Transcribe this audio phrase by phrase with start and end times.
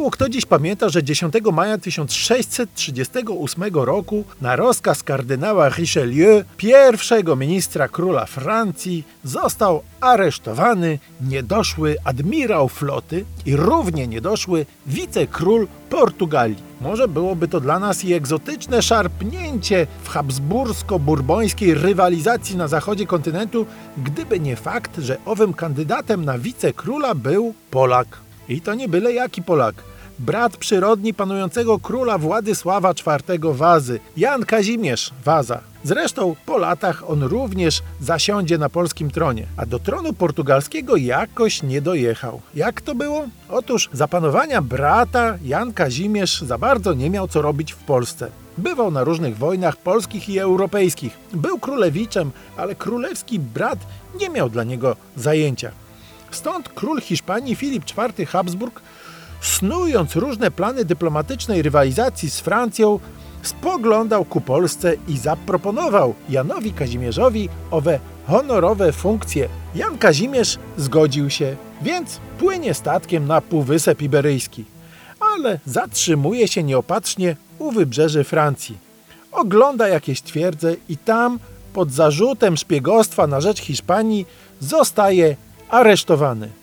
[0.00, 7.88] Mało kto dziś pamięta, że 10 maja 1638 roku na rozkaz kardynała Richelieu, pierwszego ministra
[7.88, 16.62] króla Francji, został aresztowany niedoszły admirał floty i równie niedoszły wicekról Portugalii.
[16.80, 23.66] Może byłoby to dla nas i egzotyczne szarpnięcie w habsbursko-burbońskiej rywalizacji na zachodzie kontynentu,
[23.98, 28.18] gdyby nie fakt, że owym kandydatem na wicekróla był Polak.
[28.48, 29.89] I to nie byle jaki Polak.
[30.20, 35.60] Brat przyrodni panującego króla Władysława IV Wazy, Jan Kazimierz Waza.
[35.84, 41.80] Zresztą po latach on również zasiądzie na polskim tronie, a do tronu portugalskiego jakoś nie
[41.80, 42.40] dojechał.
[42.54, 43.28] Jak to było?
[43.48, 48.30] Otóż za panowania brata Jan Kazimierz za bardzo nie miał co robić w Polsce.
[48.58, 51.18] Bywał na różnych wojnach polskich i europejskich.
[51.32, 53.78] Był królewiczem, ale królewski brat
[54.20, 55.70] nie miał dla niego zajęcia.
[56.30, 58.80] Stąd król Hiszpanii Filip IV Habsburg,
[59.40, 63.00] snując różne plany dyplomatycznej rywalizacji z Francją,
[63.42, 69.48] spoglądał ku Polsce i zaproponował Janowi Kazimierzowi owe honorowe funkcje.
[69.74, 74.64] Jan Kazimierz zgodził się, więc płynie statkiem na Półwysep Iberyjski,
[75.20, 78.78] ale zatrzymuje się nieopatrznie u wybrzeży Francji.
[79.32, 81.38] Ogląda jakieś twierdze i tam,
[81.72, 84.26] pod zarzutem szpiegostwa na rzecz Hiszpanii,
[84.60, 85.36] zostaje
[85.68, 86.59] aresztowany.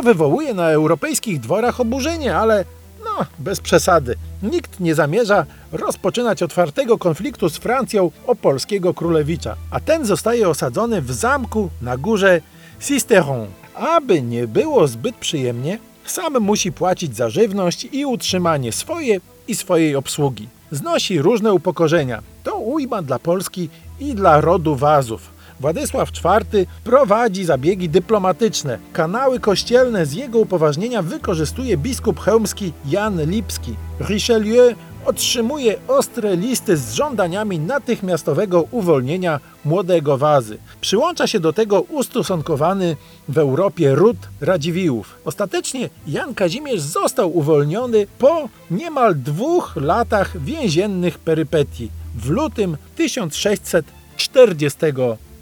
[0.00, 2.64] To wywołuje na europejskich dworach oburzenie, ale
[3.04, 4.14] no, bez przesady.
[4.42, 11.02] Nikt nie zamierza rozpoczynać otwartego konfliktu z Francją o polskiego królewicza, a ten zostaje osadzony
[11.02, 12.40] w zamku na górze
[12.78, 13.46] Sisteron.
[13.74, 19.96] Aby nie było zbyt przyjemnie, sam musi płacić za żywność i utrzymanie swoje i swojej
[19.96, 20.48] obsługi.
[20.70, 22.22] Znosi różne upokorzenia.
[22.44, 23.68] To ujma dla Polski
[24.00, 25.39] i dla rodu Wazów.
[25.60, 28.78] Władysław IV prowadzi zabiegi dyplomatyczne.
[28.92, 33.74] Kanały kościelne z jego upoważnienia wykorzystuje biskup chełmski Jan Lipski.
[34.00, 34.74] Richelieu
[35.06, 40.58] otrzymuje ostre listy z żądaniami natychmiastowego uwolnienia młodego Wazy.
[40.80, 42.96] Przyłącza się do tego ustosunkowany
[43.28, 45.18] w Europie ród Radziwiłłów.
[45.24, 54.78] Ostatecznie Jan Kazimierz został uwolniony po niemal dwóch latach więziennych perypetii w lutym 1640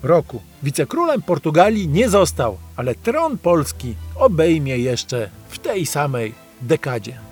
[0.03, 0.41] roku.
[0.63, 7.28] Wicekrólem Portugalii nie został, ale tron polski obejmie jeszcze w tej samej dekadzie.